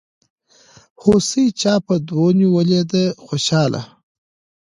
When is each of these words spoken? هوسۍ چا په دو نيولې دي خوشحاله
هوسۍ 1.01 1.45
چا 1.61 1.73
په 1.85 1.93
دو 2.07 2.21
نيولې 2.39 2.81
دي 2.91 3.05
خوشحاله 3.25 3.81